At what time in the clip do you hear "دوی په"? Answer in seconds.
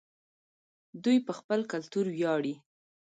1.03-1.31